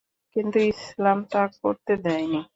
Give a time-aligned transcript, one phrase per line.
[0.35, 2.41] কিন্তু ইসলাম তা করতে দেয়নি।